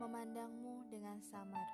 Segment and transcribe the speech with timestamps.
[0.00, 1.68] memandangmu dengan samar.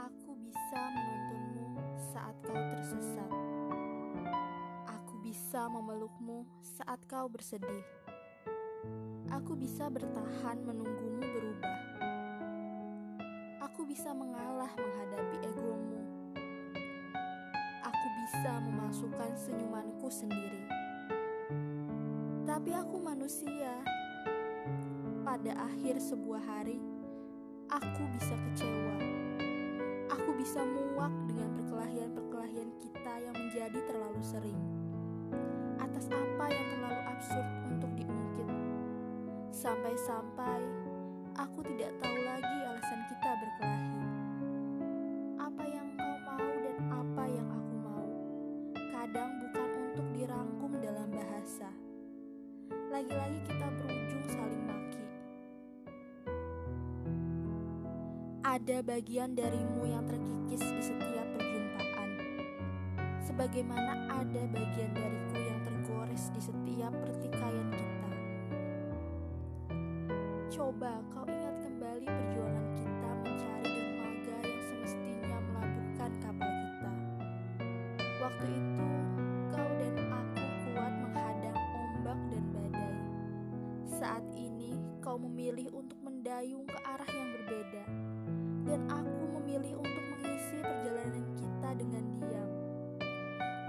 [0.00, 1.76] Aku bisa menuntunmu
[2.08, 3.32] saat kau tersesat.
[4.88, 7.84] Aku bisa memelukmu saat kau bersedih.
[9.28, 11.78] Aku bisa bertahan menunggumu berubah.
[13.68, 16.00] Aku bisa mengalah menghadapi egomu.
[17.84, 20.64] Aku bisa memasukkan senyumanku sendiri.
[22.48, 23.93] Tapi aku manusia.
[25.44, 26.80] Pada akhir sebuah hari,
[27.68, 28.96] aku bisa kecewa.
[30.16, 34.56] Aku bisa muak dengan perkelahian-perkelahian kita yang menjadi terlalu sering.
[35.76, 38.48] Atas apa yang terlalu absurd untuk diungkit.
[39.52, 40.64] Sampai-sampai
[41.36, 44.00] aku tidak tahu lagi alasan kita berkelahi.
[45.44, 48.06] Apa yang kau mau dan apa yang aku mau.
[48.96, 51.68] Kadang bukan untuk dirangkum dalam bahasa.
[52.88, 54.13] Lagi-lagi kita berujung
[58.54, 62.08] Ada bagian darimu yang terkikis di setiap perjumpaan.
[63.26, 68.10] Sebagaimana ada bagian dariku yang tergores di setiap pertikaian kita.
[70.54, 76.92] Coba kau ingat kembali perjuangan kita mencari dermaga yang semestinya melabuhkan kapal kita.
[78.22, 78.90] Waktu itu,
[79.50, 82.98] kau dan aku kuat menghadang ombak dan badai.
[83.98, 87.82] Saat ini, kau memilih untuk mendayung ke arah yang berbeda,
[88.64, 92.50] dan aku memilih untuk mengisi perjalanan kita dengan diam.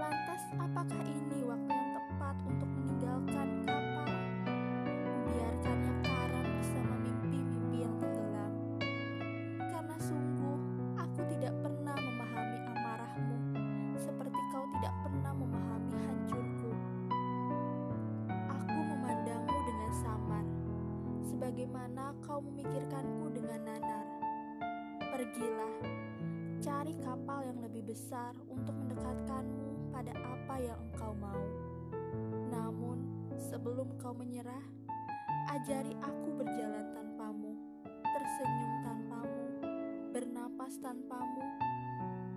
[0.00, 4.10] Lantas, apakah ini waktu yang tepat untuk meninggalkan kapal?
[5.04, 8.52] Membiarkannya karam bersama mimpi-mimpi yang tenggelam.
[9.60, 10.58] Karena sungguh,
[10.96, 13.36] aku tidak pernah memahami amarahmu
[14.00, 16.72] seperti kau tidak pernah memahami hancurku.
[18.48, 20.44] Aku memandangmu dengan samar,
[21.20, 24.05] sebagaimana kau memikirkanku dengan nanar.
[25.16, 25.80] Pergilah,
[26.60, 31.40] cari kapal yang lebih besar untuk mendekatkanmu pada apa yang engkau mau.
[32.52, 34.60] Namun, sebelum kau menyerah,
[35.56, 37.56] ajari aku berjalan tanpamu,
[37.88, 39.44] tersenyum tanpamu,
[40.12, 41.44] bernapas tanpamu.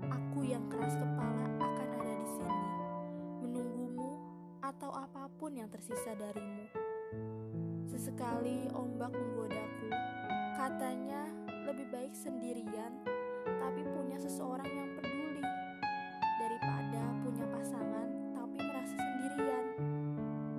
[0.08, 2.68] Aku yang keras kepala akan ada di sini,
[3.44, 4.24] menunggumu
[4.64, 6.64] atau apa pun yang tersisa darimu.
[7.92, 9.92] Sesekali ombak menggodaku,
[10.56, 11.28] katanya
[11.70, 12.90] lebih baik sendirian,
[13.46, 15.46] tapi punya seseorang yang peduli
[16.42, 19.66] daripada punya pasangan tapi merasa sendirian.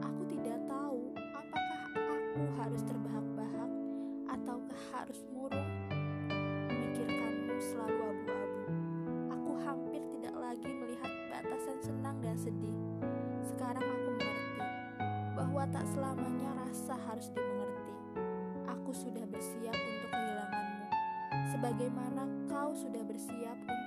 [0.07, 3.71] Aku tidak tahu apakah aku harus terbahak-bahak
[4.39, 5.71] ataukah harus murung.
[6.71, 8.65] Memikirkanmu selalu abu-abu.
[9.35, 12.79] Aku hampir tidak lagi melihat batasan senang dan sedih.
[13.43, 14.63] Sekarang aku mengerti
[15.35, 17.95] bahwa tak selamanya rasa harus dimengerti.
[18.71, 20.20] Aku sudah bersiap untuk
[21.61, 23.80] sebagaimana kau sudah bersiap untuk